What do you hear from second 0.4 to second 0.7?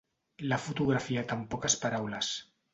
L'ha